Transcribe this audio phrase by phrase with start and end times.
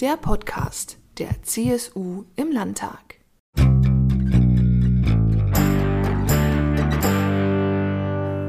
[0.00, 3.16] der Podcast der CSU im Landtag.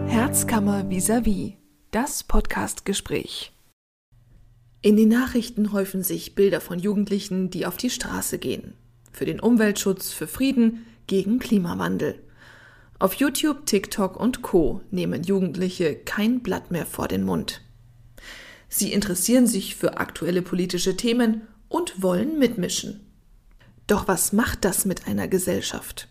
[0.05, 1.53] Herzkammer vis-à-vis,
[1.89, 3.51] das Podcastgespräch.
[4.83, 8.75] In den Nachrichten häufen sich Bilder von Jugendlichen, die auf die Straße gehen.
[9.11, 12.21] Für den Umweltschutz, für Frieden, gegen Klimawandel.
[12.99, 17.63] Auf YouTube, TikTok und Co nehmen Jugendliche kein Blatt mehr vor den Mund.
[18.71, 23.11] Sie interessieren sich für aktuelle politische Themen und wollen mitmischen.
[23.87, 26.07] Doch was macht das mit einer Gesellschaft?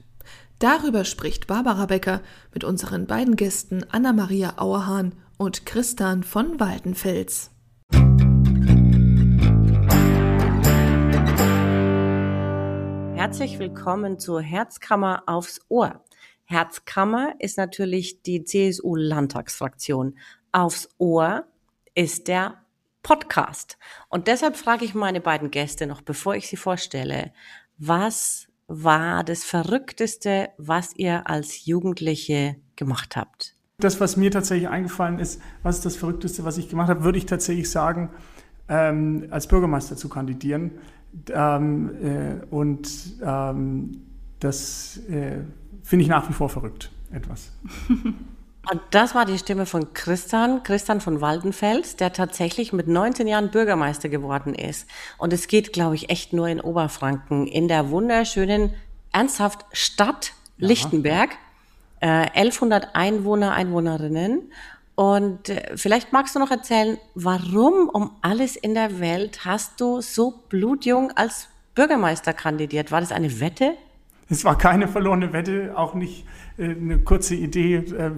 [0.59, 2.21] Darüber spricht Barbara Becker
[2.53, 7.53] mit unseren beiden Gästen Anna-Maria Auerhahn und Christian von Waldenfels.
[13.15, 16.03] Herzlich willkommen zur Herzkammer aufs Ohr.
[16.45, 20.19] Herzkammer ist natürlich die CSU-Landtagsfraktion.
[20.51, 21.47] Aufs Ohr
[21.99, 22.55] ist der
[23.03, 23.77] Podcast.
[24.09, 27.33] Und deshalb frage ich meine beiden Gäste noch, bevor ich sie vorstelle,
[27.77, 33.57] was war das Verrückteste, was ihr als Jugendliche gemacht habt?
[33.79, 37.19] Das, was mir tatsächlich eingefallen ist, was ist das Verrückteste, was ich gemacht habe, würde
[37.19, 38.11] ich tatsächlich sagen,
[38.69, 40.79] ähm, als Bürgermeister zu kandidieren.
[41.31, 42.89] Ähm, äh, und
[43.23, 44.03] ähm,
[44.39, 45.39] das äh,
[45.83, 47.51] finde ich nach wie vor verrückt, etwas.
[48.71, 53.51] Und das war die Stimme von Christian, Christian von Waldenfels, der tatsächlich mit 19 Jahren
[53.51, 54.87] Bürgermeister geworden ist.
[55.17, 58.75] Und es geht, glaube ich, echt nur in Oberfranken, in der wunderschönen,
[59.11, 60.69] ernsthaft Stadt ja.
[60.69, 61.31] Lichtenberg.
[62.01, 64.53] Äh, 1100 Einwohner, Einwohnerinnen.
[64.95, 70.01] Und äh, vielleicht magst du noch erzählen, warum um alles in der Welt hast du
[70.01, 72.93] so blutjung als Bürgermeister kandidiert?
[72.93, 73.75] War das eine Wette?
[74.31, 76.27] Es war keine verlorene Wette, auch nicht
[76.59, 78.11] äh, eine kurze Idee äh,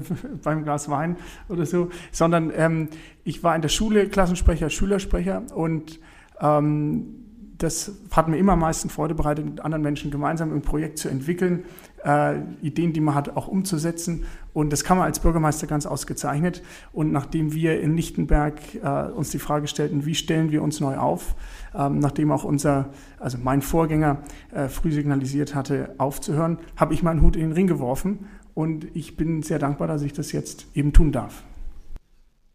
[0.43, 1.17] beim Glas Wein
[1.49, 2.89] oder so, sondern ähm,
[3.25, 6.01] ich war in der Schule Klassensprecher, Schülersprecher und
[6.41, 7.30] ähm,
[7.63, 11.09] das hat mir immer am meisten Freude bereitet, mit anderen Menschen gemeinsam ein Projekt zu
[11.09, 11.65] entwickeln,
[12.05, 14.25] äh, Ideen, die man hat, auch umzusetzen.
[14.55, 16.63] Und das kann man als Bürgermeister ganz ausgezeichnet.
[16.93, 20.97] Und nachdem wir in Lichtenberg äh, uns die Frage stellten, wie stellen wir uns neu
[20.97, 21.35] auf,
[21.75, 22.89] ähm, nachdem auch unser,
[23.19, 24.23] also mein Vorgänger
[24.53, 28.27] äh, früh signalisiert hatte, aufzuhören, habe ich meinen Hut in den Ring geworfen.
[28.55, 31.45] Und ich bin sehr dankbar, dass ich das jetzt eben tun darf.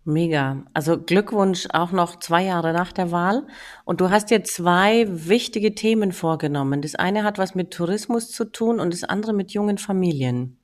[0.07, 0.63] Mega.
[0.73, 3.47] Also Glückwunsch auch noch zwei Jahre nach der Wahl.
[3.85, 6.83] Und du hast dir zwei wichtige Themen vorgenommen.
[6.83, 10.57] Das eine hat was mit Tourismus zu tun und das andere mit jungen Familien.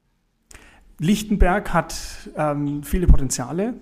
[0.99, 1.95] Lichtenberg hat
[2.37, 3.73] ähm, viele Potenziale,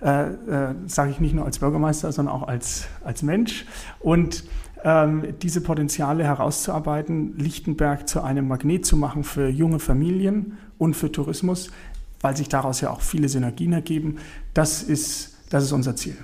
[0.00, 3.66] äh, äh, sage ich nicht nur als Bürgermeister, sondern auch als, als Mensch.
[3.98, 4.44] Und
[4.84, 11.10] ähm, diese Potenziale herauszuarbeiten, Lichtenberg zu einem Magnet zu machen für junge Familien und für
[11.10, 11.72] Tourismus,
[12.20, 14.18] weil sich daraus ja auch viele Synergien ergeben.
[14.54, 16.16] Das ist, das ist unser Ziel.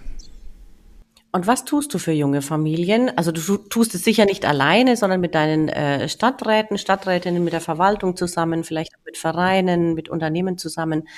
[1.34, 3.10] Und was tust du für junge Familien?
[3.16, 7.60] Also du tust es sicher nicht alleine, sondern mit deinen äh, Stadträten, Stadträtinnen, mit der
[7.60, 11.08] Verwaltung zusammen, vielleicht auch mit Vereinen, mit Unternehmen zusammen.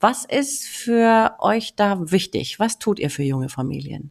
[0.00, 2.58] Was ist für euch da wichtig?
[2.58, 4.10] Was tut ihr für junge Familien?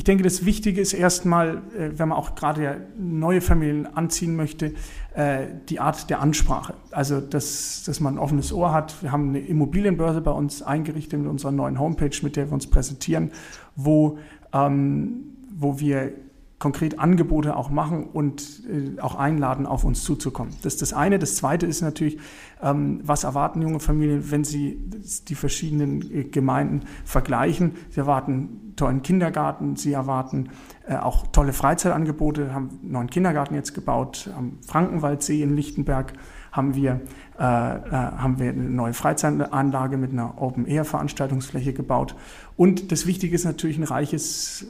[0.00, 4.72] Ich denke, das Wichtige ist erstmal, äh, wenn man auch gerade neue Familien anziehen möchte,
[5.14, 6.72] äh, die Art der Ansprache.
[6.90, 9.02] Also, dass, dass man ein offenes Ohr hat.
[9.02, 12.66] Wir haben eine Immobilienbörse bei uns eingerichtet mit unserer neuen Homepage, mit der wir uns
[12.66, 13.30] präsentieren,
[13.76, 14.16] wo,
[14.54, 16.12] ähm, wo wir
[16.60, 20.54] konkret Angebote auch machen und äh, auch einladen, auf uns zuzukommen.
[20.62, 21.18] Das ist das eine.
[21.18, 22.18] Das zweite ist natürlich,
[22.62, 24.78] ähm, was erwarten junge Familien, wenn sie
[25.26, 27.72] die verschiedenen äh, Gemeinden vergleichen.
[27.88, 30.50] Sie erwarten tollen Kindergarten, sie erwarten
[30.86, 36.12] äh, auch tolle Freizeitangebote, haben einen neuen Kindergarten jetzt gebaut, am Frankenwaldsee in Lichtenberg
[36.52, 37.00] haben wir,
[37.38, 42.16] äh, äh, haben wir eine neue Freizeitanlage mit einer Open-Air-Veranstaltungsfläche gebaut.
[42.56, 44.66] Und das Wichtige ist natürlich ein reiches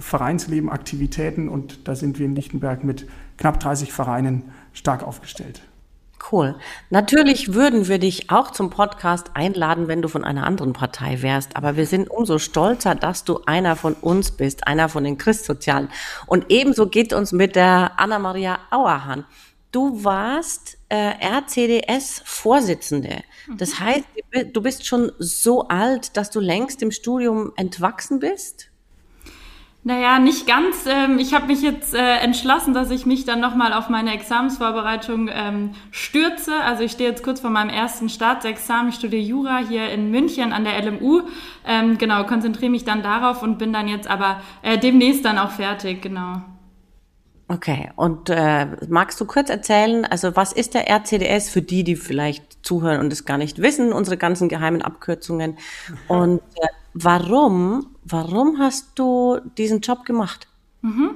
[0.00, 5.62] Vereinsleben, Aktivitäten und da sind wir in Lichtenberg mit knapp 30 Vereinen stark aufgestellt.
[6.30, 6.56] Cool.
[6.90, 11.56] Natürlich würden wir dich auch zum Podcast einladen, wenn du von einer anderen Partei wärst.
[11.56, 15.88] Aber wir sind umso stolzer, dass du einer von uns bist, einer von den Christsozialen.
[16.26, 19.24] Und ebenso geht uns mit der Anna-Maria Auerhahn.
[19.70, 23.22] Du warst äh, RCDS-Vorsitzende.
[23.56, 23.84] Das mhm.
[23.84, 24.04] heißt,
[24.52, 28.67] du bist schon so alt, dass du längst im Studium entwachsen bist?
[29.88, 30.84] Naja, nicht ganz.
[30.86, 35.30] Ähm, ich habe mich jetzt äh, entschlossen, dass ich mich dann nochmal auf meine Examensvorbereitung
[35.32, 36.52] ähm, stürze.
[36.62, 38.90] Also ich stehe jetzt kurz vor meinem ersten Staatsexamen.
[38.90, 41.22] Ich studiere Jura hier in München an der LMU.
[41.66, 45.52] Ähm, genau, konzentriere mich dann darauf und bin dann jetzt aber äh, demnächst dann auch
[45.52, 46.42] fertig, genau.
[47.50, 51.96] Okay, und äh, magst du kurz erzählen, also was ist der RCDS für die, die
[51.96, 55.56] vielleicht zuhören und es gar nicht wissen, unsere ganzen geheimen Abkürzungen?
[56.08, 56.66] Und äh,
[57.02, 60.48] warum, warum hast du diesen Job gemacht?
[60.82, 61.10] Mhm.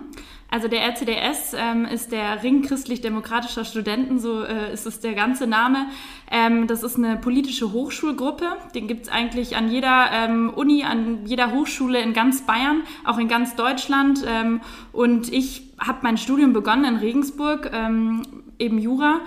[0.50, 5.46] Also der RCDS ähm, ist der Ring christlich-demokratischer Studenten, so äh, ist es der ganze
[5.46, 5.86] Name.
[6.30, 8.44] Ähm, das ist eine politische Hochschulgruppe.
[8.74, 13.28] Den gibt's eigentlich an jeder ähm, Uni, an jeder Hochschule in ganz Bayern, auch in
[13.28, 14.24] ganz Deutschland.
[14.28, 14.60] Ähm,
[14.92, 18.22] und ich habe mein Studium begonnen in Regensburg, ähm,
[18.58, 19.20] eben Jura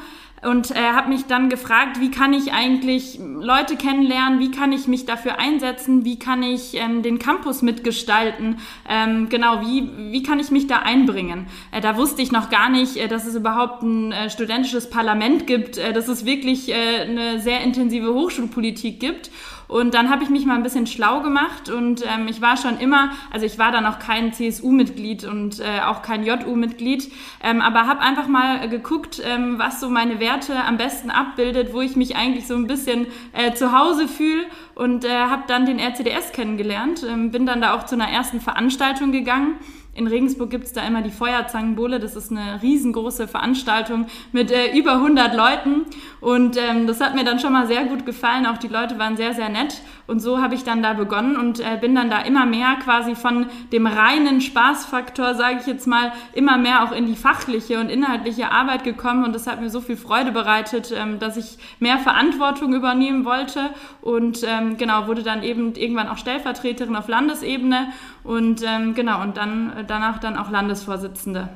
[0.46, 4.88] und äh, habe mich dann gefragt, wie kann ich eigentlich Leute kennenlernen, wie kann ich
[4.88, 10.40] mich dafür einsetzen, wie kann ich ähm, den Campus mitgestalten, ähm, genau, wie, wie kann
[10.40, 11.48] ich mich da einbringen.
[11.72, 15.48] Äh, da wusste ich noch gar nicht, äh, dass es überhaupt ein äh, studentisches Parlament
[15.48, 19.32] gibt, äh, dass es wirklich äh, eine sehr intensive Hochschulpolitik gibt.
[19.68, 22.78] Und dann habe ich mich mal ein bisschen schlau gemacht und ähm, ich war schon
[22.80, 27.12] immer, also ich war dann auch kein CSU-Mitglied und äh, auch kein JU-Mitglied,
[27.44, 31.82] ähm, aber habe einfach mal geguckt, ähm, was so meine Werte am besten abbildet, wo
[31.82, 34.46] ich mich eigentlich so ein bisschen äh, zu Hause fühle
[34.76, 38.42] und äh, habe dann den RCDS kennengelernt, ähm, bin dann da auch zu einer ersten
[38.42, 39.56] Veranstaltung gegangen
[39.96, 42.00] in Regensburg gibt's da immer die Feuerzangenbowle.
[42.00, 45.86] Das ist eine riesengroße Veranstaltung mit äh, über 100 Leuten.
[46.20, 48.46] Und ähm, das hat mir dann schon mal sehr gut gefallen.
[48.46, 49.82] Auch die Leute waren sehr, sehr nett.
[50.08, 53.16] Und so habe ich dann da begonnen und äh, bin dann da immer mehr quasi
[53.16, 57.90] von dem reinen Spaßfaktor, sage ich jetzt mal, immer mehr auch in die fachliche und
[57.90, 59.24] inhaltliche Arbeit gekommen.
[59.24, 63.72] Und das hat mir so viel Freude bereitet, ähm, dass ich mehr Verantwortung übernehmen wollte.
[64.02, 67.88] Und ähm, genau, wurde dann eben irgendwann auch Stellvertreterin auf Landesebene.
[68.24, 71.50] Und ähm, genau, und dann äh, danach dann auch Landesvorsitzende.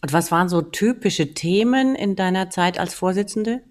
[0.00, 3.62] Und was waren so typische Themen in deiner Zeit als Vorsitzende?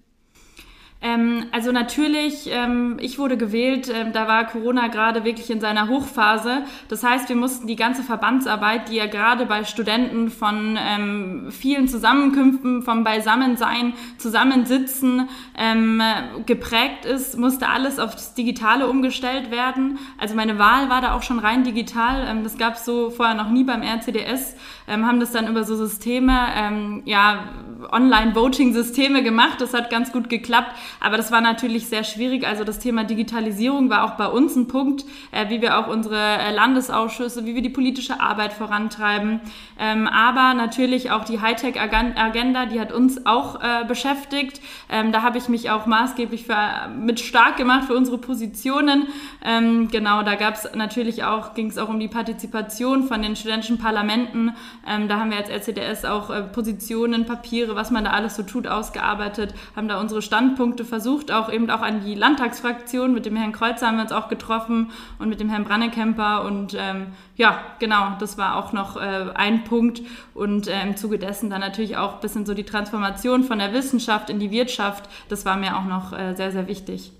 [1.02, 5.88] Ähm, also natürlich, ähm, ich wurde gewählt, ähm, da war Corona gerade wirklich in seiner
[5.88, 6.62] Hochphase.
[6.88, 11.88] Das heißt, wir mussten die ganze Verbandsarbeit, die ja gerade bei Studenten von ähm, vielen
[11.88, 15.28] Zusammenkünften, vom Beisammensein, Zusammensitzen
[15.58, 16.00] ähm,
[16.46, 19.98] geprägt ist, musste alles aufs Digitale umgestellt werden.
[20.18, 22.28] Also meine Wahl war da auch schon rein digital.
[22.28, 24.54] Ähm, das gab es so vorher noch nie beim RCDS.
[24.86, 27.44] haben das dann über so Systeme, ja,
[27.90, 29.60] Online-Voting-Systeme gemacht.
[29.60, 30.72] Das hat ganz gut geklappt.
[31.00, 32.46] Aber das war natürlich sehr schwierig.
[32.46, 36.18] Also das Thema Digitalisierung war auch bei uns ein Punkt, äh, wie wir auch unsere
[36.18, 39.40] äh, Landesausschüsse, wie wir die politische Arbeit vorantreiben.
[39.78, 44.60] Ähm, aber natürlich auch die Hightech-Agenda, die hat uns auch äh, beschäftigt.
[44.88, 46.56] Ähm, da habe ich mich auch maßgeblich für,
[46.96, 49.08] mit stark gemacht für unsere Positionen.
[49.44, 53.36] Ähm, genau, da gab es natürlich auch, ging es auch um die Partizipation von den
[53.36, 54.54] studentischen Parlamenten.
[54.86, 58.42] Ähm, da haben wir als RCDS auch äh, Positionen, Papiere, was man da alles so
[58.42, 63.12] tut, ausgearbeitet, haben da unsere Standpunkte versucht, auch eben auch an die Landtagsfraktion.
[63.14, 66.44] Mit dem Herrn Kreuzer haben wir uns auch getroffen und mit dem Herrn Brannekemper.
[66.44, 70.02] Und ähm, ja, genau, das war auch noch äh, ein Punkt.
[70.34, 73.72] Und äh, im Zuge dessen dann natürlich auch ein bisschen so die Transformation von der
[73.72, 75.08] Wissenschaft in die Wirtschaft.
[75.28, 77.12] Das war mir auch noch äh, sehr, sehr wichtig.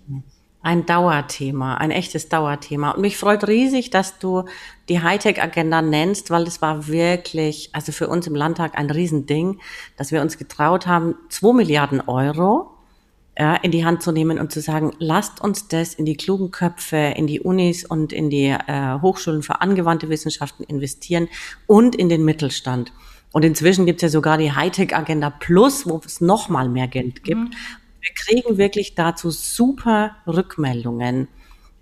[0.64, 2.92] Ein Dauerthema, ein echtes Dauerthema.
[2.92, 4.44] Und mich freut riesig, dass du
[4.88, 9.58] die Hightech-Agenda nennst, weil es war wirklich, also für uns im Landtag ein Riesending,
[9.96, 12.70] dass wir uns getraut haben, 2 Milliarden Euro
[13.38, 16.50] ja, in die Hand zu nehmen und zu sagen, lasst uns das in die klugen
[16.50, 21.28] Köpfe, in die Unis und in die äh, Hochschulen für angewandte Wissenschaften investieren
[21.66, 22.92] und in den Mittelstand.
[23.32, 27.24] Und inzwischen gibt es ja sogar die Hightech-Agenda Plus, wo es noch mal mehr Geld
[27.24, 27.40] gibt.
[27.40, 27.50] Mhm.
[28.00, 31.28] Wir kriegen wirklich dazu super Rückmeldungen.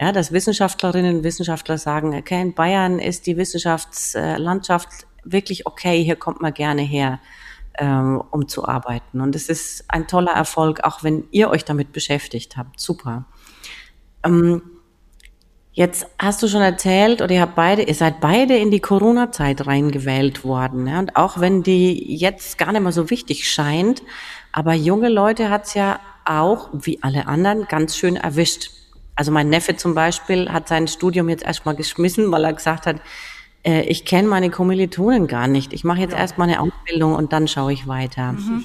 [0.00, 6.16] Ja, dass Wissenschaftlerinnen und Wissenschaftler sagen, okay, in Bayern ist die Wissenschaftslandschaft wirklich okay, hier
[6.16, 7.18] kommt man gerne her
[7.78, 9.20] ähm, um zu arbeiten.
[9.20, 12.80] Und es ist ein toller Erfolg, auch wenn ihr euch damit beschäftigt habt.
[12.80, 13.24] Super.
[14.24, 14.62] Ähm,
[15.72, 19.66] jetzt hast du schon erzählt, oder ihr habt beide, ihr seid beide in die Corona-Zeit
[19.66, 20.86] reingewählt worden.
[20.86, 20.98] Ja?
[20.98, 24.02] Und auch wenn die jetzt gar nicht mehr so wichtig scheint,
[24.52, 28.70] aber junge Leute hat's ja auch, wie alle anderen, ganz schön erwischt.
[29.14, 32.96] Also mein Neffe zum Beispiel hat sein Studium jetzt erstmal geschmissen, weil er gesagt hat,
[33.64, 35.72] äh, ich kenne meine Kommilitonen gar nicht.
[35.72, 36.18] Ich mache jetzt ja.
[36.18, 38.32] erstmal eine Ausbildung und dann schaue ich weiter.
[38.32, 38.64] Mhm.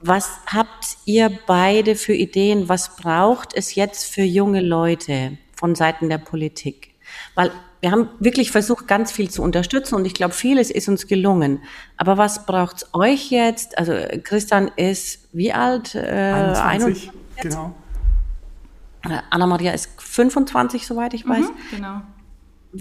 [0.00, 2.68] Was habt ihr beide für Ideen?
[2.68, 6.94] Was braucht es jetzt für junge Leute von Seiten der Politik?
[7.34, 11.06] Weil wir haben wirklich versucht, ganz viel zu unterstützen und ich glaube, vieles ist uns
[11.06, 11.62] gelungen.
[11.96, 13.78] Aber was braucht's euch jetzt?
[13.78, 13.92] Also
[14.22, 15.94] Christian ist wie alt?
[15.94, 17.12] Äh, 21, 21?
[17.42, 17.74] genau.
[19.30, 21.46] Anna-Maria ist 25, soweit ich weiß.
[21.46, 22.02] Mhm, genau.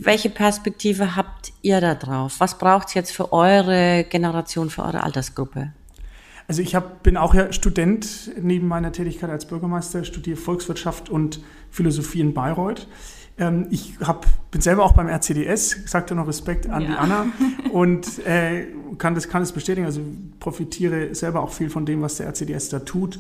[0.04, 2.36] Welche Perspektive habt ihr da drauf?
[2.40, 5.72] Was braucht es jetzt für eure Generation, für eure Altersgruppe?
[6.48, 11.40] Also ich hab, bin auch ja Student neben meiner Tätigkeit als Bürgermeister, studiere Volkswirtschaft und
[11.72, 12.88] Philosophie in Bayreuth.
[13.38, 16.88] Ähm, ich hab, bin selber auch beim RCDS, sagte noch Respekt an ja.
[16.90, 17.26] die Anna
[17.72, 19.86] und äh, kann, das, kann das bestätigen.
[19.88, 20.02] Also
[20.40, 23.20] profitiere selber auch viel von dem, was der RCDS da tut.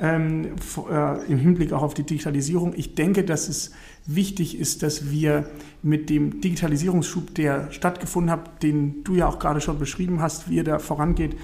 [0.00, 0.56] Ähm,
[0.90, 2.74] äh, im Hinblick auch auf die Digitalisierung.
[2.76, 3.72] Ich denke, dass es
[4.06, 5.48] wichtig ist, dass wir
[5.82, 10.58] mit dem Digitalisierungsschub, der stattgefunden hat, den du ja auch gerade schon beschrieben hast, wie
[10.58, 11.36] er da vorangeht,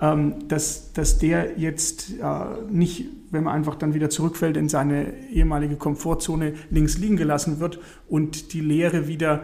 [0.00, 5.12] ähm, dass, dass der jetzt äh, nicht, wenn man einfach dann wieder zurückfällt in seine
[5.28, 9.42] ehemalige Komfortzone, links liegen gelassen wird und die Lehre wieder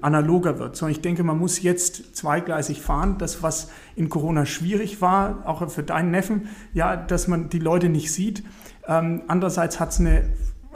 [0.00, 3.16] analoger wird, sondern ich denke, man muss jetzt zweigleisig fahren.
[3.18, 7.88] Das, was in Corona schwierig war, auch für deinen Neffen, ja, dass man die Leute
[7.88, 8.44] nicht sieht.
[8.86, 10.24] Ähm, andererseits hat es eine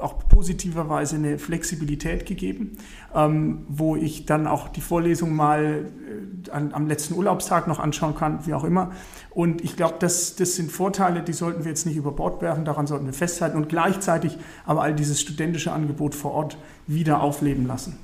[0.03, 2.77] auch positiverweise eine Flexibilität gegeben,
[3.15, 5.87] ähm, wo ich dann auch die Vorlesung mal
[6.47, 8.91] äh, an, am letzten Urlaubstag noch anschauen kann, wie auch immer.
[9.31, 12.65] Und ich glaube, das, das sind Vorteile, die sollten wir jetzt nicht über Bord werfen,
[12.65, 17.67] daran sollten wir festhalten und gleichzeitig aber all dieses studentische Angebot vor Ort wieder aufleben
[17.67, 17.99] lassen.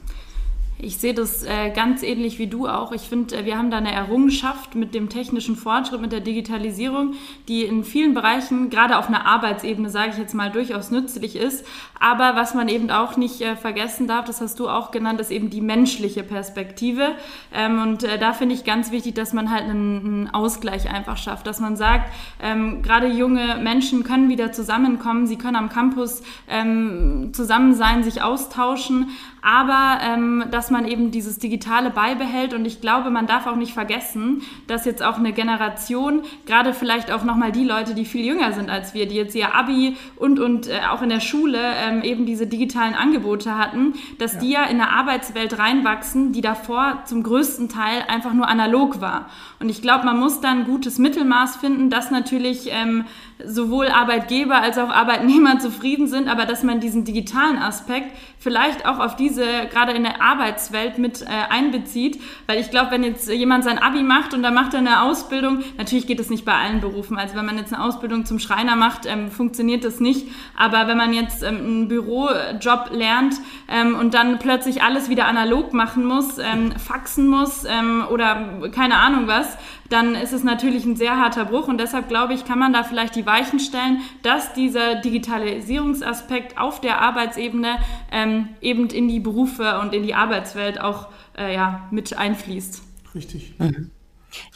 [0.81, 2.93] Ich sehe das äh, ganz ähnlich wie du auch.
[2.93, 7.15] Ich finde, äh, wir haben da eine Errungenschaft mit dem technischen Fortschritt, mit der Digitalisierung,
[7.49, 11.67] die in vielen Bereichen, gerade auf einer Arbeitsebene, sage ich jetzt mal, durchaus nützlich ist.
[11.99, 15.33] Aber was man eben auch nicht äh, vergessen darf, das hast du auch genannt, ist
[15.33, 17.17] eben die menschliche Perspektive.
[17.53, 21.49] Ähm, und da finde ich ganz wichtig, dass man halt einen, einen Ausgleich einfach schafft,
[21.49, 27.31] dass man sagt, ähm, gerade junge Menschen können wieder zusammenkommen, sie können am Campus ähm,
[27.33, 29.09] zusammen sein, sich austauschen,
[29.43, 33.73] aber ähm, dass man eben dieses Digitale beibehält und ich glaube, man darf auch nicht
[33.73, 38.53] vergessen, dass jetzt auch eine Generation, gerade vielleicht auch nochmal die Leute, die viel jünger
[38.53, 42.03] sind als wir, die jetzt ihr Abi und, und äh, auch in der Schule ähm,
[42.03, 44.41] eben diese digitalen Angebote hatten, dass ja.
[44.41, 49.29] die ja in eine Arbeitswelt reinwachsen, die davor zum größten Teil einfach nur analog war.
[49.61, 53.05] Und ich glaube, man muss dann ein gutes Mittelmaß finden, dass natürlich ähm,
[53.45, 58.99] sowohl Arbeitgeber als auch Arbeitnehmer zufrieden sind, aber dass man diesen digitalen Aspekt vielleicht auch
[58.99, 62.21] auf diese, gerade in der Arbeitswelt mit äh, einbezieht.
[62.47, 65.63] Weil ich glaube, wenn jetzt jemand sein Abi macht und da macht er eine Ausbildung,
[65.77, 67.19] natürlich geht das nicht bei allen Berufen.
[67.19, 70.29] Also wenn man jetzt eine Ausbildung zum Schreiner macht, ähm, funktioniert das nicht.
[70.57, 73.35] Aber wenn man jetzt ähm, einen Bürojob lernt
[73.69, 78.97] ähm, und dann plötzlich alles wieder analog machen muss, ähm, faxen muss ähm, oder keine
[78.97, 79.57] Ahnung was,
[79.89, 82.85] dann ist es natürlich ein sehr harter Bruch und deshalb glaube ich, kann man da
[82.85, 87.77] vielleicht die Weichen stellen, dass dieser Digitalisierungsaspekt auf der Arbeitsebene
[88.11, 91.07] ähm, eben in die Berufe und in die Arbeitswelt auch
[91.39, 92.83] äh, ja, mit einfließt.
[93.15, 93.55] Richtig.
[93.59, 93.91] Mhm.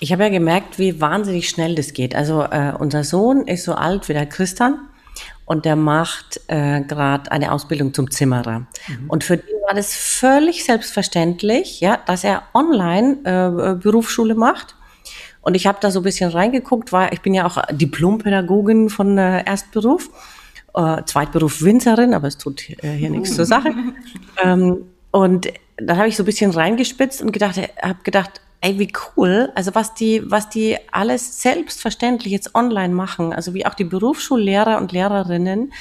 [0.01, 2.15] Ich habe ja gemerkt, wie wahnsinnig schnell das geht.
[2.15, 4.79] Also äh, unser Sohn ist so alt wie der Christian
[5.45, 8.61] und der macht äh, gerade eine Ausbildung zum Zimmerer.
[8.89, 9.09] Mhm.
[9.09, 14.77] Und für ihn war das völlig selbstverständlich, ja, dass er online äh, Berufsschule macht
[15.43, 19.19] und ich habe da so ein bisschen reingeguckt, weil ich bin ja auch Diplompädagogin von
[19.19, 20.09] äh, Erstberuf,
[20.75, 23.75] äh, Zweitberuf Winzerin, aber es tut äh, hier nichts zur Sache.
[24.43, 28.91] Ähm, und dann habe ich so ein bisschen reingespitzt und gedacht, habe gedacht, ey, wie
[29.17, 33.85] cool, also was die, was die alles selbstverständlich jetzt online machen, also wie auch die
[33.85, 35.73] Berufsschullehrer und Lehrerinnen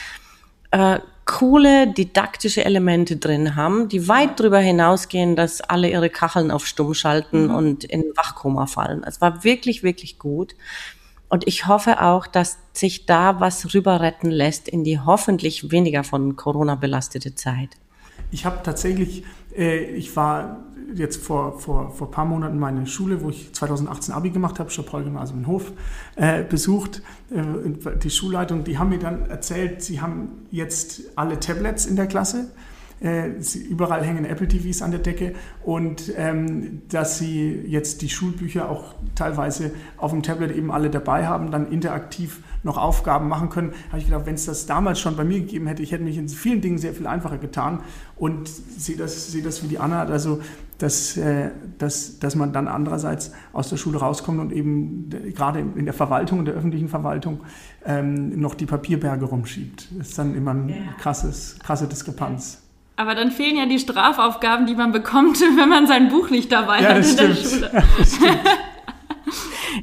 [0.71, 6.65] äh, coole didaktische Elemente drin haben, die weit darüber hinausgehen, dass alle ihre Kacheln auf
[6.65, 7.55] Stumm schalten mhm.
[7.55, 9.03] und in Wachkoma fallen.
[9.05, 10.55] Es war wirklich, wirklich gut.
[11.29, 16.03] Und ich hoffe auch, dass sich da was rüber retten lässt in die hoffentlich weniger
[16.03, 17.69] von Corona belastete Zeit.
[18.31, 19.23] Ich habe tatsächlich,
[19.55, 24.29] äh, ich war jetzt vor, vor, vor paar Monaten meine Schule, wo ich 2018 Abi
[24.29, 25.71] gemacht habe, Schopol-Gymnasium in Hof,
[26.15, 27.01] äh, besucht.
[27.29, 32.07] Äh, die Schulleitung, die haben mir dann erzählt, sie haben jetzt alle Tablets in der
[32.07, 32.51] Klasse.
[33.01, 33.31] Äh,
[33.67, 35.33] überall hängen Apple TVs an der Decke
[35.63, 41.25] und ähm, dass sie jetzt die Schulbücher auch teilweise auf dem Tablet eben alle dabei
[41.25, 45.15] haben, dann interaktiv noch Aufgaben machen können, habe ich gedacht, wenn es das damals schon
[45.15, 47.79] bei mir gegeben hätte, ich hätte mich in vielen Dingen sehr viel einfacher getan
[48.17, 50.39] und sehe das, sehe das wie die Anna, also
[50.81, 55.85] dass, äh, dass, dass man dann andererseits aus der Schule rauskommt und eben gerade in
[55.85, 57.41] der Verwaltung, in der öffentlichen Verwaltung
[57.85, 59.89] ähm, noch die Papierberge rumschiebt.
[59.97, 62.61] Das ist dann immer eine krasses, krasse Diskrepanz.
[62.95, 66.81] Aber dann fehlen ja die Strafaufgaben, die man bekommt, wenn man sein Buch nicht dabei
[66.81, 67.29] ja, hat in stimmt.
[67.29, 67.69] der Schule.
[67.73, 68.39] Ja, das stimmt.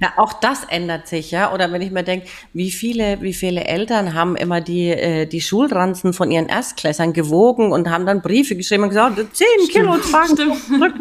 [0.01, 1.53] Ja, auch das ändert sich, ja.
[1.53, 5.41] Oder wenn ich mir denke, wie viele, wie viele Eltern haben immer die, äh, die
[5.41, 10.37] Schulranzen von ihren Erstklässern gewogen und haben dann Briefe geschrieben und gesagt, zehn Kilo tragen,
[10.37, 10.95] fünf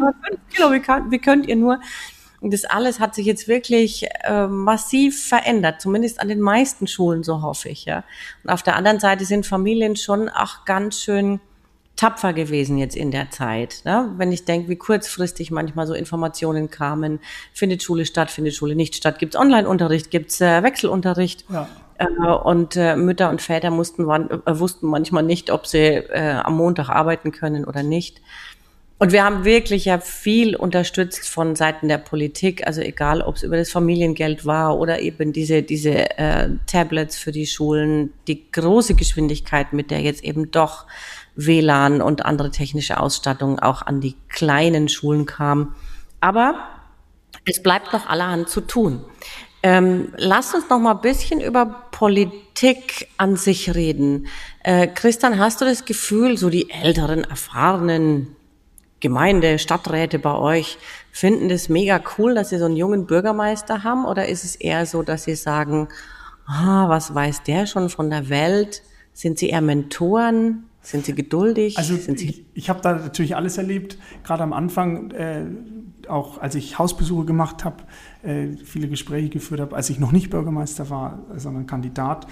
[0.54, 1.80] Kilo, wie, kann, wie könnt ihr nur?
[2.40, 7.24] Und das alles hat sich jetzt wirklich äh, massiv verändert, zumindest an den meisten Schulen,
[7.24, 8.04] so hoffe ich, ja.
[8.44, 11.40] Und auf der anderen Seite sind Familien schon auch ganz schön
[11.98, 13.82] tapfer gewesen jetzt in der Zeit.
[13.84, 14.10] Ne?
[14.16, 17.18] Wenn ich denke, wie kurzfristig manchmal so Informationen kamen,
[17.52, 21.44] findet Schule statt, findet Schule nicht statt, gibt es Online-Unterricht, gibt es äh, Wechselunterricht.
[21.52, 21.68] Ja.
[21.98, 26.56] Äh, und äh, Mütter und Väter mussten, äh, wussten manchmal nicht, ob sie äh, am
[26.56, 28.22] Montag arbeiten können oder nicht.
[29.00, 33.44] Und wir haben wirklich ja viel unterstützt von Seiten der Politik, also egal, ob es
[33.44, 38.94] über das Familiengeld war oder eben diese, diese äh, Tablets für die Schulen, die große
[38.94, 40.86] Geschwindigkeit, mit der jetzt eben doch
[41.38, 45.74] WLAN und andere technische Ausstattung auch an die kleinen Schulen kam.
[46.20, 46.56] Aber
[47.44, 49.04] es bleibt noch allerhand zu tun.
[49.62, 54.26] Ähm, lasst uns noch mal ein bisschen über Politik an sich reden.
[54.62, 58.36] Äh, Christian, hast du das Gefühl, so die älteren, erfahrenen
[59.00, 60.78] Gemeinde, Stadträte bei euch
[61.12, 64.04] finden das mega cool, dass sie so einen jungen Bürgermeister haben?
[64.04, 65.88] Oder ist es eher so, dass sie sagen,
[66.46, 68.82] ah, was weiß der schon von der Welt?
[69.12, 70.67] Sind sie eher Mentoren?
[70.88, 71.76] Sind sie geduldig?
[71.76, 75.44] Also Sind ich, ich habe da natürlich alles erlebt, gerade am Anfang, äh,
[76.08, 77.84] auch als ich Hausbesuche gemacht habe,
[78.22, 82.26] äh, viele Gespräche geführt habe, als ich noch nicht Bürgermeister war, sondern Kandidat,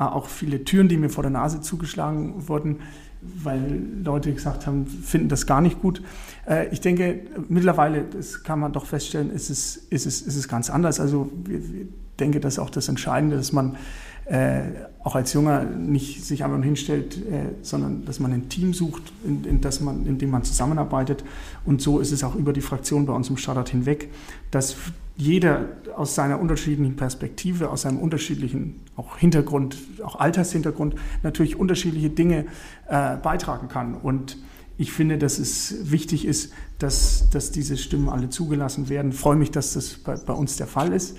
[0.00, 2.80] äh, auch viele Türen, die mir vor der Nase zugeschlagen wurden
[3.22, 6.02] weil Leute gesagt haben, finden das gar nicht gut.
[6.44, 10.48] Äh, ich denke, mittlerweile, das kann man doch feststellen, ist es, ist es, ist es
[10.48, 10.98] ganz anders.
[10.98, 11.86] Also ich
[12.18, 13.76] denke, das ist auch das Entscheidende, dass man
[14.26, 14.62] äh,
[15.04, 19.12] auch als Junger nicht sich einfach nur hinstellt, äh, sondern dass man ein Team sucht,
[19.24, 21.24] in, in, das man, in dem man zusammenarbeitet.
[21.64, 24.10] Und so ist es auch über die Fraktion bei uns im Stadtrat hinweg,
[24.50, 24.76] dass
[25.16, 32.46] jeder aus seiner unterschiedlichen Perspektive, aus seinem unterschiedlichen auch Hintergrund, auch Altershintergrund, natürlich unterschiedliche Dinge
[32.88, 33.94] äh, beitragen kann.
[33.94, 34.38] Und
[34.78, 39.10] ich finde, dass es wichtig ist, dass, dass diese Stimmen alle zugelassen werden.
[39.10, 41.16] Ich freue mich, dass das bei, bei uns der Fall ist.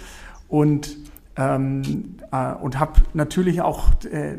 [0.48, 0.98] Und
[1.36, 4.38] ähm, äh, und habe natürlich auch, äh,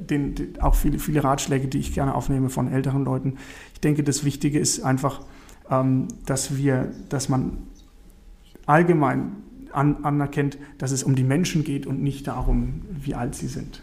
[0.00, 3.36] den, den, auch viele, viele Ratschläge, die ich gerne aufnehme von älteren Leuten.
[3.74, 5.20] Ich denke, das Wichtige ist einfach,
[5.70, 7.58] ähm, dass wir, dass man
[8.66, 9.36] allgemein
[9.72, 13.82] an, anerkennt, dass es um die Menschen geht und nicht darum, wie alt sie sind.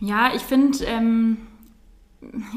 [0.00, 1.38] Ja, ich finde, ähm,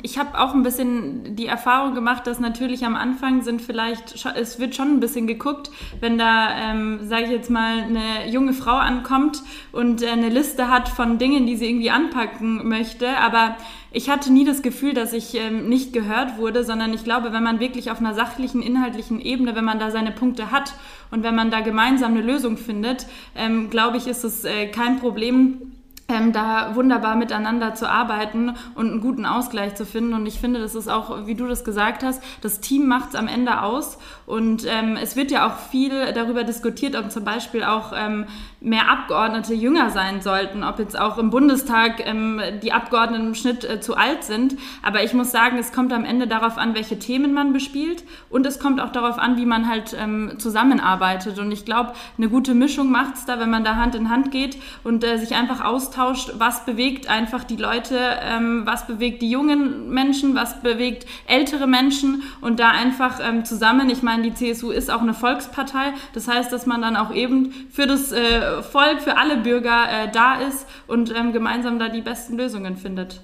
[0.01, 4.59] ich habe auch ein bisschen die Erfahrung gemacht, dass natürlich am Anfang sind vielleicht, es
[4.59, 8.75] wird schon ein bisschen geguckt, wenn da, ähm, sage ich jetzt mal, eine junge Frau
[8.75, 13.17] ankommt und äh, eine Liste hat von Dingen, die sie irgendwie anpacken möchte.
[13.17, 13.55] Aber
[13.91, 17.43] ich hatte nie das Gefühl, dass ich ähm, nicht gehört wurde, sondern ich glaube, wenn
[17.43, 20.73] man wirklich auf einer sachlichen, inhaltlichen Ebene, wenn man da seine Punkte hat
[21.11, 24.99] und wenn man da gemeinsam eine Lösung findet, ähm, glaube ich, ist es äh, kein
[24.99, 25.70] Problem
[26.11, 30.13] ähm, da wunderbar miteinander zu arbeiten und einen guten Ausgleich zu finden.
[30.13, 33.15] Und ich finde, das ist auch, wie du das gesagt hast, das Team macht es
[33.15, 33.97] am Ende aus.
[34.25, 38.25] Und ähm, es wird ja auch viel darüber diskutiert, ob zum Beispiel auch ähm,
[38.63, 43.63] mehr Abgeordnete jünger sein sollten, ob jetzt auch im Bundestag ähm, die Abgeordneten im Schnitt
[43.63, 44.55] äh, zu alt sind.
[44.83, 48.45] Aber ich muss sagen, es kommt am Ende darauf an, welche Themen man bespielt und
[48.45, 51.39] es kommt auch darauf an, wie man halt ähm, zusammenarbeitet.
[51.39, 54.29] Und ich glaube, eine gute Mischung macht es da, wenn man da Hand in Hand
[54.29, 59.31] geht und äh, sich einfach austauscht, was bewegt einfach die Leute, ähm, was bewegt die
[59.31, 64.69] jungen Menschen, was bewegt ältere Menschen und da einfach ähm, zusammen, ich meine, die CSU
[64.69, 69.01] ist auch eine Volkspartei, das heißt, dass man dann auch eben für das äh, Volk,
[69.01, 73.21] für alle Bürger äh, da ist und ähm, gemeinsam da die besten Lösungen findet.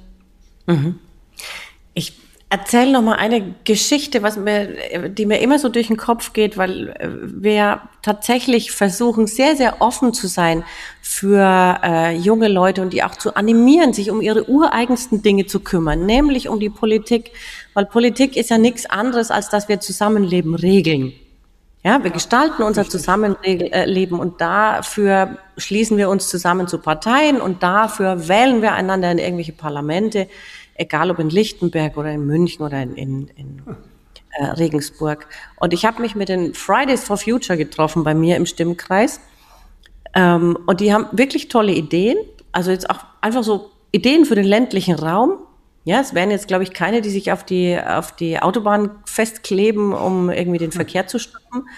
[0.66, 1.00] Mhm.
[1.94, 2.14] Ich
[2.50, 6.58] erzähle noch mal eine Geschichte, was mir, die mir immer so durch den Kopf geht,
[6.58, 10.64] weil äh, wir tatsächlich versuchen, sehr, sehr offen zu sein
[11.02, 15.60] für äh, junge Leute und die auch zu animieren, sich um ihre ureigensten Dinge zu
[15.60, 17.32] kümmern, nämlich um die Politik,
[17.74, 21.14] weil Politik ist ja nichts anderes, als dass wir Zusammenleben regeln.
[21.88, 28.28] Ja, wir gestalten unser Zusammenleben und dafür schließen wir uns zusammen zu Parteien und dafür
[28.28, 30.28] wählen wir einander in irgendwelche Parlamente,
[30.76, 33.62] egal ob in Lichtenberg oder in München oder in, in, in
[34.32, 35.28] äh, Regensburg.
[35.62, 39.22] Und ich habe mich mit den Fridays for Future getroffen bei mir im Stimmkreis.
[40.14, 42.18] Ähm, und die haben wirklich tolle Ideen.
[42.52, 45.40] Also jetzt auch einfach so Ideen für den ländlichen Raum.
[45.88, 49.94] Ja, es wären jetzt, glaube ich, keine, die sich auf die, auf die Autobahn festkleben,
[49.94, 51.70] um irgendwie den Verkehr zu stoppen.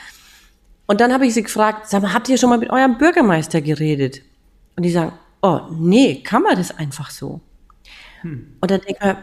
[0.87, 3.61] Und dann habe ich sie gefragt, sag mal, habt ihr schon mal mit eurem Bürgermeister
[3.61, 4.23] geredet?
[4.75, 5.11] Und die sagen,
[5.43, 7.39] oh, nee, kann man das einfach so?
[8.21, 8.57] Hm.
[8.59, 9.17] Und dann denke ich mir,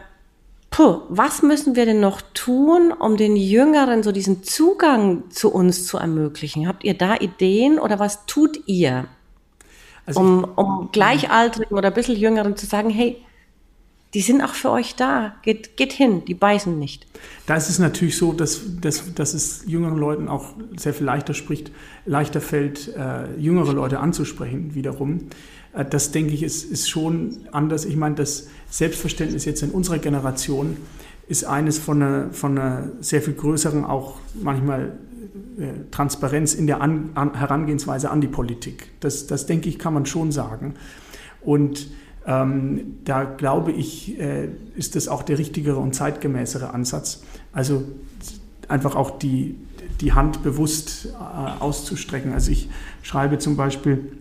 [0.69, 5.85] puh, was müssen wir denn noch tun, um den Jüngeren so diesen Zugang zu uns
[5.85, 6.65] zu ermöglichen?
[6.65, 9.03] Habt ihr da Ideen oder was tut ihr?
[10.05, 13.21] Also um, um Gleichaltrigen oder ein bisschen Jüngeren zu sagen, hey,
[14.13, 15.35] die sind auch für euch da.
[15.41, 17.05] Geht, geht hin, die beißen nicht.
[17.45, 21.33] Da ist es natürlich so, dass, dass, dass es jüngeren Leuten auch sehr viel leichter
[21.33, 21.71] spricht,
[22.05, 25.27] leichter fällt, äh, jüngere Leute anzusprechen wiederum.
[25.73, 27.85] Äh, das denke ich, ist, ist schon anders.
[27.85, 30.77] Ich meine, das Selbstverständnis jetzt in unserer Generation
[31.27, 34.97] ist eines von einer, von einer sehr viel größeren, auch manchmal
[35.57, 38.87] äh, Transparenz in der an, an, Herangehensweise an die Politik.
[39.01, 40.75] Das, das denke ich, kann man schon sagen.
[41.41, 41.89] Und
[42.27, 47.23] Ähm, da glaube ich, äh, ist das auch der richtigere und zeitgemäßere Ansatz.
[47.53, 47.83] Also
[48.67, 49.55] einfach auch die,
[50.01, 52.33] die Hand bewusst äh, auszustrecken.
[52.33, 52.69] Also ich
[53.01, 54.11] schreibe zum Beispiel,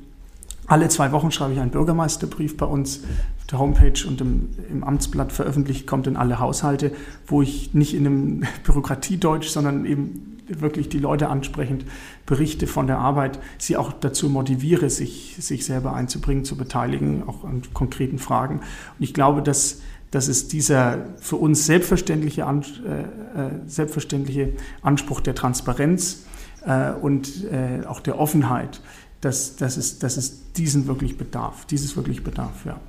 [0.69, 3.01] alle zwei Wochen schreibe ich einen Bürgermeisterbrief bei uns
[3.39, 6.93] auf der Homepage und im, im Amtsblatt veröffentlicht, kommt in alle Haushalte,
[7.27, 11.85] wo ich nicht in einem Bürokratiedeutsch, sondern eben wirklich die Leute ansprechend
[12.25, 17.45] berichte von der Arbeit, sie auch dazu motiviere, sich, sich selber einzubringen, zu beteiligen, auch
[17.45, 18.59] an konkreten Fragen.
[18.59, 19.81] Und ich glaube, dass,
[20.11, 26.25] dass es dieser für uns selbstverständliche, äh, äh, selbstverständliche Anspruch der Transparenz
[26.65, 28.81] äh, und äh, auch der Offenheit,
[29.21, 32.81] dass, dass, es, dass es diesen wirklich bedarf, dieses wirklich bedarf, ja.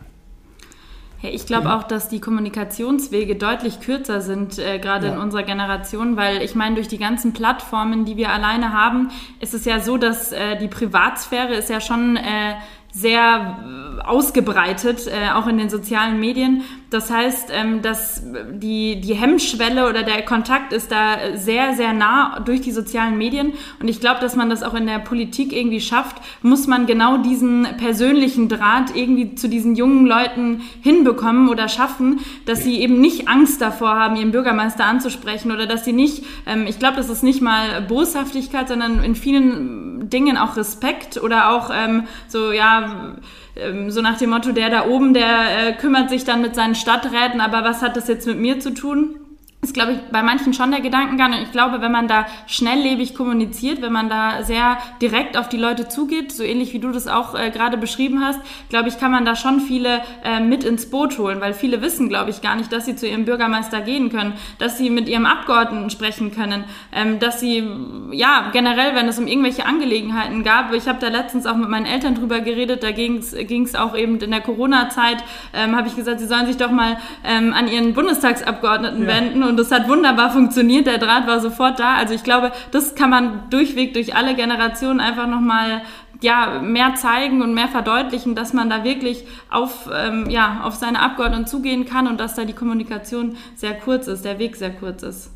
[1.21, 5.13] Ja, ich glaube auch, dass die Kommunikationswege deutlich kürzer sind, äh, gerade ja.
[5.13, 9.55] in unserer Generation, weil ich meine, durch die ganzen Plattformen, die wir alleine haben, ist
[9.55, 12.53] es ja so, dass äh, die Privatsphäre ist ja schon äh,
[12.91, 13.57] sehr
[13.99, 16.63] äh, ausgebreitet, äh, auch in den sozialen Medien.
[16.89, 22.39] Das heißt, ähm, dass die, die Hemmschwelle oder der Kontakt ist da sehr, sehr nah
[22.39, 23.53] durch die sozialen Medien.
[23.81, 27.17] Und ich glaube, dass man das auch in der Politik irgendwie schafft, muss man genau
[27.17, 33.27] diesen persönlichen Draht irgendwie zu diesen jungen Leuten hinbekommen oder schaffen, dass sie eben nicht
[33.27, 37.23] Angst davor haben, ihren Bürgermeister anzusprechen oder dass sie nicht, ähm, ich glaube, das ist
[37.23, 43.17] nicht mal Boshaftigkeit, sondern in vielen Dingen auch Respekt oder auch ähm, so, ja,
[43.59, 46.75] ähm, so nach dem Motto, der da oben, der äh, kümmert sich dann mit seinen
[46.75, 49.19] Stadträten, aber was hat das jetzt mit mir zu tun?
[49.67, 51.33] Ist, glaube ich, bei manchen schon der Gedankengang.
[51.33, 55.57] Und ich glaube, wenn man da schnelllebig kommuniziert, wenn man da sehr direkt auf die
[55.57, 59.11] Leute zugeht, so ähnlich wie du das auch äh, gerade beschrieben hast, glaube ich, kann
[59.11, 62.55] man da schon viele äh, mit ins Boot holen, weil viele wissen, glaube ich, gar
[62.55, 66.63] nicht, dass sie zu ihrem Bürgermeister gehen können, dass sie mit ihrem Abgeordneten sprechen können,
[66.93, 67.67] ähm, dass sie,
[68.11, 71.85] ja, generell, wenn es um irgendwelche Angelegenheiten gab, ich habe da letztens auch mit meinen
[71.85, 75.17] Eltern drüber geredet, da ging es auch eben in der Corona-Zeit,
[75.53, 79.07] ähm, habe ich gesagt, sie sollen sich doch mal ähm, an ihren Bundestagsabgeordneten ja.
[79.07, 80.87] wenden und das hat wunderbar funktioniert.
[80.87, 81.95] Der Draht war sofort da.
[81.95, 85.81] Also ich glaube, das kann man durchweg durch alle Generationen einfach nochmal
[86.21, 90.99] ja, mehr zeigen und mehr verdeutlichen, dass man da wirklich auf, ähm, ja, auf seine
[90.99, 95.03] Abgeordneten zugehen kann und dass da die Kommunikation sehr kurz ist, der Weg sehr kurz
[95.03, 95.31] ist.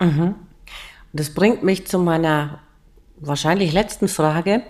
[0.00, 0.34] Mhm.
[1.12, 2.60] Das bringt mich zu meiner
[3.16, 4.62] wahrscheinlich letzten Frage.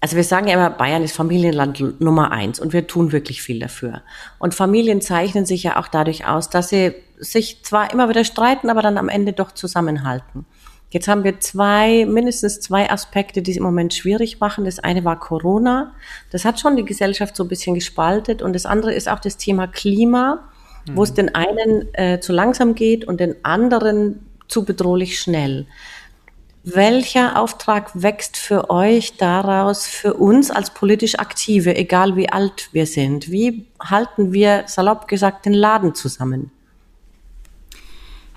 [0.00, 3.58] Also wir sagen ja immer, Bayern ist Familienland Nummer eins und wir tun wirklich viel
[3.58, 4.02] dafür.
[4.38, 8.70] Und Familien zeichnen sich ja auch dadurch aus, dass sie sich zwar immer wieder streiten,
[8.70, 10.46] aber dann am Ende doch zusammenhalten.
[10.90, 14.64] Jetzt haben wir zwei, mindestens zwei Aspekte, die es im Moment schwierig machen.
[14.64, 15.92] Das eine war Corona.
[16.30, 18.40] Das hat schon die Gesellschaft so ein bisschen gespaltet.
[18.40, 20.48] Und das andere ist auch das Thema Klima,
[20.86, 20.96] mhm.
[20.96, 25.66] wo es den einen äh, zu langsam geht und den anderen zu bedrohlich schnell.
[26.64, 32.86] Welcher Auftrag wächst für euch daraus, für uns als politisch Aktive, egal wie alt wir
[32.86, 33.30] sind?
[33.30, 36.50] Wie halten wir, salopp gesagt, den Laden zusammen?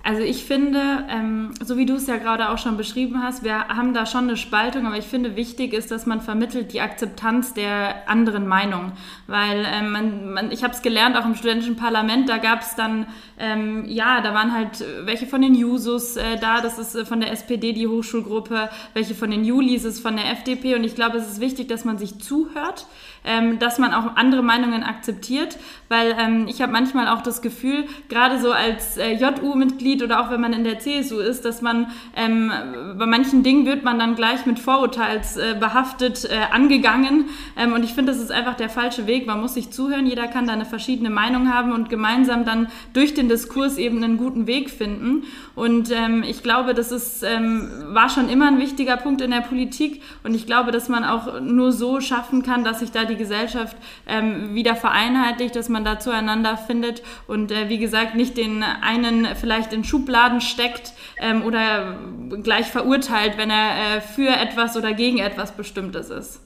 [0.04, 3.68] Also ich finde, ähm, so wie du es ja gerade auch schon beschrieben hast, wir
[3.68, 7.54] haben da schon eine Spaltung, aber ich finde wichtig ist, dass man vermittelt die Akzeptanz
[7.54, 8.94] der anderen Meinung,
[9.28, 12.76] weil ähm, man, man, ich habe es gelernt, auch im studentischen Parlament, da gab es
[12.76, 13.06] dann,
[13.38, 17.20] ähm, ja, da waren halt welche von den Jusos äh, da, das ist äh, von
[17.20, 21.18] der SPD die Hochschulgruppe, welche von den Julis ist von der FDP und ich glaube,
[21.18, 22.88] es ist wichtig, dass man sich zuhört,
[23.24, 25.58] ähm, dass man auch andere Meinungen akzeptiert,
[25.90, 30.32] weil ähm, ich habe manchmal auch das Gefühl, gerade so als äh, JU-Mitglied oder auch
[30.32, 32.52] wenn man in der CSU ist, dass man ähm,
[32.98, 37.26] bei manchen Dingen wird man dann gleich mit Vorurteilsbehaftet äh, äh, angegangen.
[37.58, 39.28] Ähm, und ich finde, das ist einfach der falsche Weg.
[39.28, 43.14] Man muss sich zuhören, jeder kann da eine verschiedene Meinung haben und gemeinsam dann durch
[43.14, 45.24] den Diskurs eben einen guten Weg finden.
[45.56, 49.42] Und ähm, ich glaube, das ist, ähm, war schon immer ein wichtiger Punkt in der
[49.42, 50.02] Politik.
[50.24, 53.76] Und ich glaube, dass man auch nur so schaffen kann, dass sich da die Gesellschaft
[54.08, 59.28] ähm, wieder vereinheitlicht, dass man da zueinander findet und äh, wie gesagt nicht den einen
[59.36, 61.98] vielleicht in Schubladen steckt ähm, oder
[62.44, 66.42] gleich verurteilt, wenn er äh, für etwas oder gegen etwas Bestimmtes ist.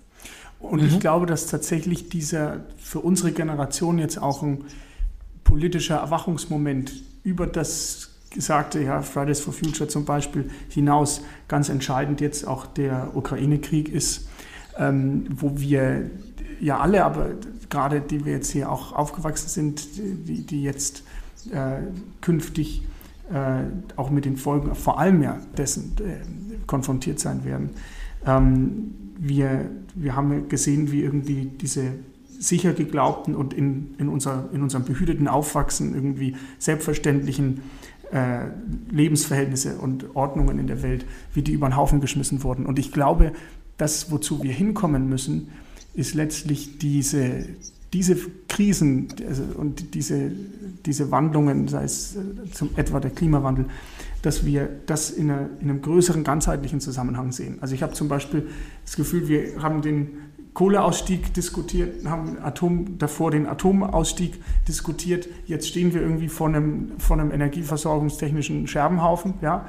[0.60, 0.88] Und mhm.
[0.88, 4.66] ich glaube, dass tatsächlich dieser für unsere Generation jetzt auch ein
[5.44, 6.92] politischer Erwachungsmoment
[7.24, 13.12] über das gesagte, ja, Fridays for Future zum Beispiel hinaus ganz entscheidend jetzt auch der
[13.16, 14.28] Ukraine-Krieg ist,
[14.78, 16.12] ähm, wo wir
[16.60, 17.32] ja alle, aber
[17.70, 21.04] gerade die wir jetzt hier auch aufgewachsen sind, die, die jetzt
[21.52, 21.82] äh,
[22.22, 22.84] künftig
[23.32, 23.64] äh,
[23.96, 27.72] auch mit den Folgen vor allem ja dessen äh, konfrontiert sein werden.
[28.26, 31.94] Ähm, wir, wir haben gesehen, wie irgendwie diese
[32.38, 37.62] sicher geglaubten und in, in, unser, in unserem behüteten Aufwachsen irgendwie selbstverständlichen
[38.12, 38.48] äh,
[38.92, 42.66] Lebensverhältnisse und Ordnungen in der Welt, wie die über den Haufen geschmissen wurden.
[42.66, 43.32] Und ich glaube,
[43.78, 45.50] das, wozu wir hinkommen müssen,
[45.96, 47.46] ist letztlich diese,
[47.94, 50.32] diese Krisen also, und diese,
[50.86, 53.66] diese Wandlungen, sei es äh, zum etwa der Klimawandel,
[54.22, 57.58] dass wir das in, einer, in einem größeren ganzheitlichen Zusammenhang sehen.
[57.62, 58.48] Also ich habe zum Beispiel
[58.84, 60.10] das Gefühl, wir haben den
[60.54, 65.28] Kohleausstieg diskutiert, haben Atom, davor den Atomausstieg diskutiert.
[65.46, 69.36] Jetzt stehen wir irgendwie vor einem, vor einem energieversorgungstechnischen Scherbenhaufen.
[69.42, 69.68] Ja?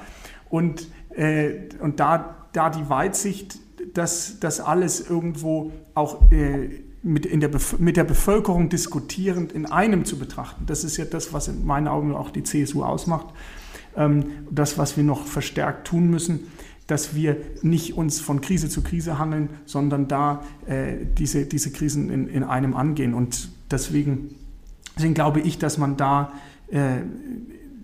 [0.48, 3.58] Und, äh, und da, da die Weitsicht,
[3.94, 10.04] dass das alles irgendwo auch äh, mit, in der mit der Bevölkerung diskutierend in einem
[10.04, 13.26] zu betrachten, das ist ja das, was in meinen Augen auch die CSU ausmacht.
[13.96, 16.48] Ähm, das, was wir noch verstärkt tun müssen
[16.86, 22.10] dass wir nicht uns von Krise zu Krise hangeln, sondern da äh, diese, diese Krisen
[22.10, 23.12] in, in einem angehen.
[23.14, 24.36] Und deswegen,
[24.96, 26.32] deswegen glaube ich, dass man da,
[26.68, 26.98] äh,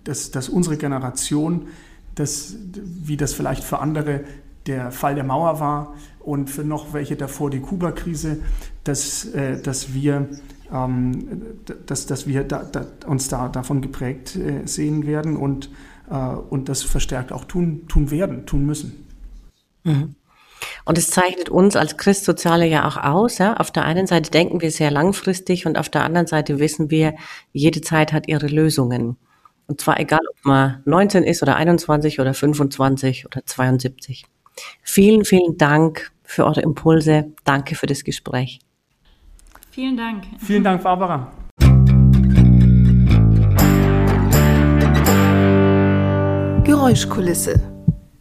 [0.04, 1.66] dass, dass unsere Generation,
[2.14, 4.20] das, wie das vielleicht für andere
[4.66, 8.38] der Fall der Mauer war und für noch welche davor die Kuba-Krise,
[8.84, 10.28] dass, äh, dass wir,
[10.72, 11.42] ähm,
[11.86, 15.70] dass, dass wir da, da, uns da davon geprägt äh, sehen werden und
[16.12, 19.06] äh, und das verstärkt auch tun, tun werden, tun müssen.
[19.84, 20.14] Mhm.
[20.84, 23.38] Und es zeichnet uns als Christsoziale ja auch aus.
[23.38, 23.54] Ja?
[23.56, 27.14] Auf der einen Seite denken wir sehr langfristig und auf der anderen Seite wissen wir,
[27.52, 29.16] jede Zeit hat ihre Lösungen.
[29.66, 34.26] Und zwar egal, ob man 19 ist oder 21 oder 25 oder 72.
[34.82, 37.32] Vielen, vielen Dank für eure Impulse.
[37.44, 38.60] Danke für das Gespräch.
[39.70, 40.24] Vielen Dank.
[40.38, 41.32] Vielen Dank, Barbara.
[46.64, 47.60] Geräuschkulisse.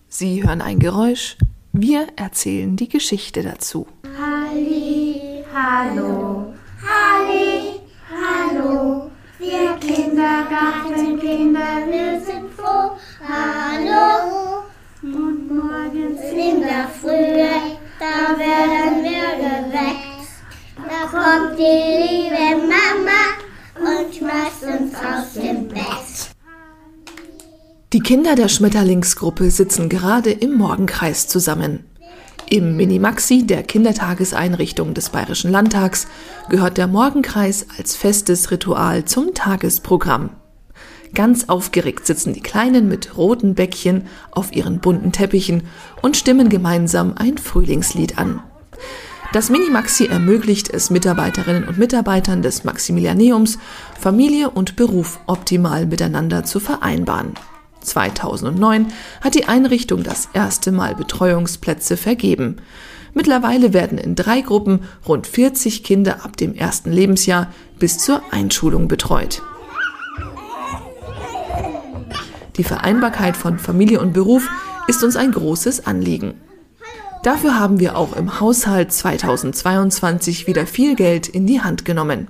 [0.07, 1.37] Sie hören ein Geräusch,
[1.73, 3.87] wir erzählen die Geschichte dazu.
[4.19, 12.00] Halli, hallo, Halli, hallo, wir Kindergartenkinder, wir
[16.81, 20.11] in der Frühe, da werden wir geweckt.
[20.77, 23.21] Da kommt die liebe Mama
[23.77, 26.31] und schmeißt uns aus dem Bett.
[27.93, 31.85] Die Kinder der Schmetterlingsgruppe sitzen gerade im Morgenkreis zusammen.
[32.49, 36.07] Im Minimaxi der Kindertageseinrichtung des Bayerischen Landtags
[36.49, 40.40] gehört der Morgenkreis als festes Ritual zum Tagesprogramm.
[41.13, 45.63] Ganz aufgeregt sitzen die Kleinen mit roten Bäckchen auf ihren bunten Teppichen
[46.01, 48.41] und stimmen gemeinsam ein Frühlingslied an.
[49.33, 53.59] Das Minimaxi ermöglicht es Mitarbeiterinnen und Mitarbeitern des Maximilianeums,
[53.97, 57.33] Familie und Beruf optimal miteinander zu vereinbaren.
[57.81, 58.87] 2009
[59.21, 62.57] hat die Einrichtung das erste Mal Betreuungsplätze vergeben.
[63.13, 67.47] Mittlerweile werden in drei Gruppen rund 40 Kinder ab dem ersten Lebensjahr
[67.79, 69.41] bis zur Einschulung betreut.
[72.61, 74.47] Die Vereinbarkeit von Familie und Beruf
[74.85, 76.35] ist uns ein großes Anliegen.
[77.23, 82.27] Dafür haben wir auch im Haushalt 2022 wieder viel Geld in die Hand genommen.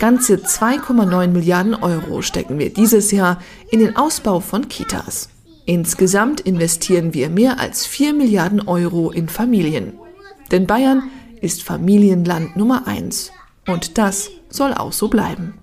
[0.00, 5.28] Ganze 2,9 Milliarden Euro stecken wir dieses Jahr in den Ausbau von Kitas.
[5.64, 9.92] Insgesamt investieren wir mehr als 4 Milliarden Euro in Familien.
[10.50, 11.04] Denn Bayern
[11.40, 13.30] ist Familienland Nummer 1.
[13.68, 15.54] Und das soll auch so bleiben.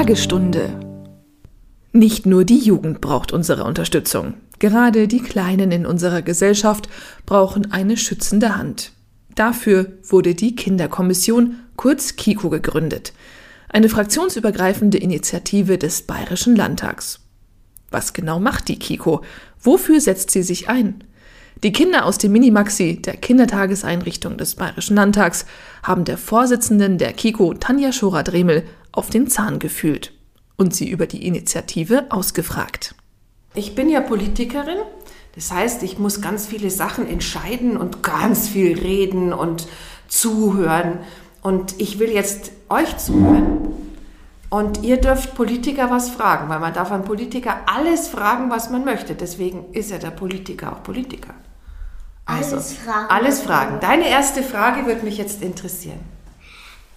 [0.00, 0.80] Fragestunde.
[1.92, 4.32] Nicht nur die Jugend braucht unsere Unterstützung.
[4.58, 6.88] Gerade die Kleinen in unserer Gesellschaft
[7.26, 8.92] brauchen eine schützende Hand.
[9.34, 13.12] Dafür wurde die Kinderkommission, kurz KIKO, gegründet.
[13.68, 17.20] Eine fraktionsübergreifende Initiative des Bayerischen Landtags.
[17.90, 19.20] Was genau macht die KIKO?
[19.60, 21.04] Wofür setzt sie sich ein?
[21.62, 25.44] Die Kinder aus dem Minimaxi, der Kindertageseinrichtung des Bayerischen Landtags,
[25.82, 30.12] haben der Vorsitzenden der KIKO, Tanja Schora-Dremel, auf den Zahn gefühlt
[30.56, 32.94] und sie über die Initiative ausgefragt.
[33.54, 34.78] Ich bin ja Politikerin,
[35.34, 39.66] das heißt, ich muss ganz viele Sachen entscheiden und ganz viel reden und
[40.08, 40.98] zuhören.
[41.42, 43.68] Und ich will jetzt euch zuhören.
[44.50, 48.84] Und ihr dürft Politiker was fragen, weil man darf an Politiker alles fragen, was man
[48.84, 49.14] möchte.
[49.14, 51.34] Deswegen ist ja der Politiker auch Politiker.
[52.26, 53.06] Also, alles fragen.
[53.08, 53.80] Alles fragen.
[53.80, 56.00] Deine erste Frage würde mich jetzt interessieren.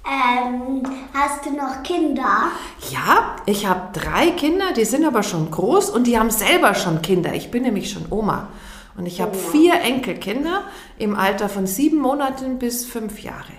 [0.05, 2.47] Ähm, hast du noch Kinder?
[2.91, 7.01] Ja, ich habe drei Kinder, die sind aber schon groß und die haben selber schon
[7.01, 7.33] Kinder.
[7.33, 8.49] Ich bin nämlich schon Oma.
[8.97, 10.63] Und ich habe vier Enkelkinder
[10.97, 13.53] im Alter von sieben Monaten bis fünf Jahre.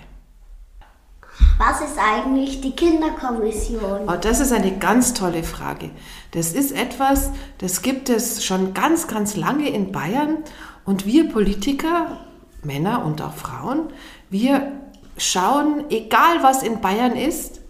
[1.57, 4.07] Was ist eigentlich die Kinderkommission?
[4.07, 5.89] Oh, das ist eine ganz tolle Frage.
[6.31, 10.37] Das ist etwas, das gibt es schon ganz, ganz lange in Bayern.
[10.85, 12.19] Und wir Politiker,
[12.63, 13.87] Männer und auch Frauen,
[14.29, 14.71] wir
[15.17, 17.61] schauen, egal was in Bayern ist,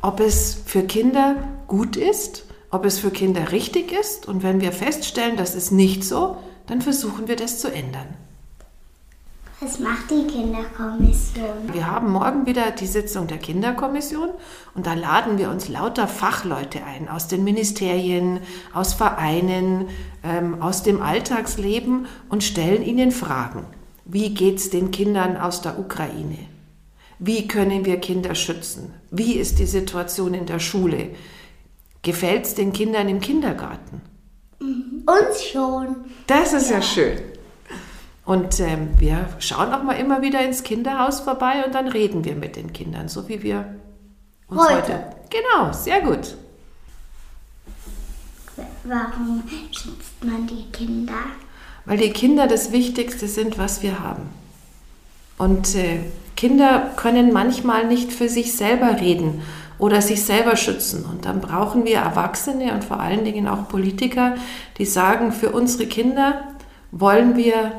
[0.00, 1.36] ob es für Kinder
[1.68, 4.26] gut ist, ob es für Kinder richtig ist.
[4.26, 8.08] Und wenn wir feststellen, das ist nicht so, dann versuchen wir das zu ändern.
[9.60, 11.72] Was macht die Kinderkommission?
[11.72, 14.30] Wir haben morgen wieder die Sitzung der Kinderkommission
[14.74, 18.40] und da laden wir uns lauter Fachleute ein aus den Ministerien,
[18.74, 19.86] aus Vereinen,
[20.24, 23.64] ähm, aus dem Alltagsleben und stellen ihnen Fragen.
[24.04, 26.38] Wie geht es den Kindern aus der Ukraine?
[27.24, 28.94] Wie können wir Kinder schützen?
[29.12, 31.10] Wie ist die Situation in der Schule?
[32.02, 34.00] Gefällt es den Kindern im Kindergarten?
[34.58, 36.04] Uns schon.
[36.26, 37.20] Das ist ja, schön.
[38.24, 42.34] Und ähm, wir schauen auch mal immer wieder ins Kinderhaus vorbei und dann reden wir
[42.34, 43.72] mit den Kindern, so wie wir
[44.48, 44.74] uns heute.
[44.74, 45.16] Heute.
[45.30, 46.36] Genau, sehr gut.
[48.82, 51.14] Warum schützt man die Kinder?
[51.84, 54.41] Weil die Kinder das Wichtigste sind, was wir haben.
[55.42, 55.98] Und äh,
[56.36, 59.42] Kinder können manchmal nicht für sich selber reden
[59.76, 61.04] oder sich selber schützen.
[61.04, 64.36] Und dann brauchen wir Erwachsene und vor allen Dingen auch Politiker,
[64.78, 66.44] die sagen, für unsere Kinder
[66.92, 67.72] wollen wir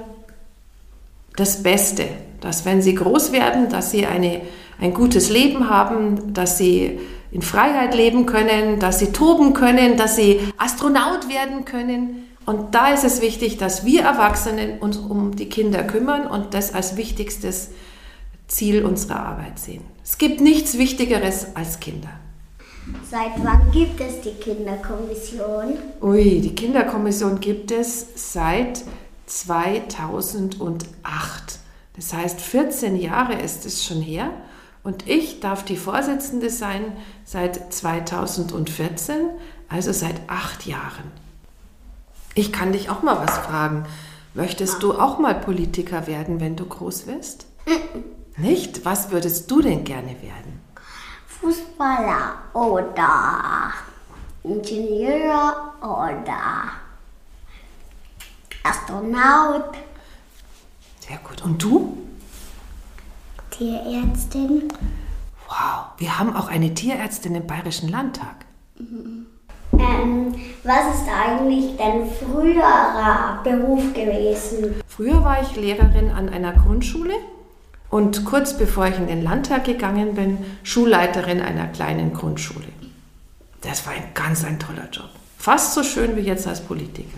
[1.37, 2.03] das Beste,
[2.41, 4.41] dass wenn sie groß werden, dass sie eine,
[4.81, 6.99] ein gutes Leben haben, dass sie
[7.31, 12.27] in Freiheit leben können, dass sie toben können, dass sie Astronaut werden können.
[12.45, 16.73] Und da ist es wichtig, dass wir Erwachsenen uns um die Kinder kümmern und das
[16.73, 17.71] als wichtigstes
[18.47, 19.83] Ziel unserer Arbeit sehen.
[20.03, 22.09] Es gibt nichts Wichtigeres als Kinder.
[23.09, 25.77] Seit wann gibt es die Kinderkommission?
[26.01, 28.83] Ui, die Kinderkommission gibt es seit
[29.25, 31.59] 2008.
[31.95, 34.31] Das heißt, 14 Jahre ist es schon her.
[34.83, 36.81] Und ich darf die Vorsitzende sein
[37.23, 39.15] seit 2014,
[39.69, 41.22] also seit acht Jahren.
[42.35, 43.85] Ich kann dich auch mal was fragen.
[44.33, 47.45] Möchtest du auch mal Politiker werden, wenn du groß wirst?
[48.37, 48.83] Nicht?
[48.83, 50.61] Was würdest du denn gerne werden?
[51.27, 53.71] Fußballer oder
[54.43, 56.71] Ingenieur oder
[58.63, 59.75] Astronaut,
[60.99, 61.43] Sehr gut.
[61.43, 61.97] Und du?
[63.51, 64.69] Tierärztin.
[65.47, 68.45] Wow, wir haben auch eine Tierärztin im Bayerischen Landtag.
[69.83, 74.75] Ähm, was ist eigentlich dein früherer Beruf gewesen?
[74.87, 77.13] Früher war ich Lehrerin an einer Grundschule
[77.89, 82.67] und kurz bevor ich in den Landtag gegangen bin, Schulleiterin einer kleinen Grundschule.
[83.61, 85.09] Das war ein ganz ein toller Job.
[85.37, 87.17] Fast so schön wie jetzt als Politiker.